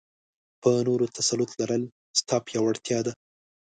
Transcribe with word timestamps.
په 0.61 0.69
نورو 0.87 1.05
تسلط 1.17 1.51
لرل؛ 1.59 1.83
ستا 2.19 2.35
پياوړتيا 2.47 2.99
ده. 3.05 3.13